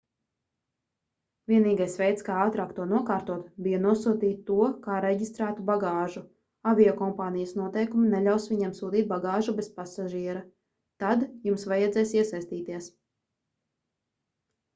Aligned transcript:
vienīgais 1.51 1.97
veids 2.01 2.23
kā 2.29 2.37
ātrāk 2.45 2.71
to 2.77 2.87
nokārtot 2.93 3.51
bija 3.67 3.81
nosūtīt 3.83 4.39
to 4.47 4.57
kā 4.87 4.95
reģistrētu 5.05 5.65
bagāžu 5.69 6.23
aviokompānijas 6.73 7.55
noteikumi 7.61 8.09
neļaus 8.17 8.49
viņiem 8.53 8.75
sūtīt 8.81 9.11
bagāžu 9.15 9.57
bez 9.59 9.71
pasažiera 9.79 10.43
tad 11.05 11.27
jums 11.51 11.67
vajadzēs 11.75 12.15
iesaistīties 12.23 12.89